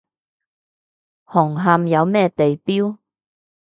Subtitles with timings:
[1.25, 2.97] 紅磡有咩地標？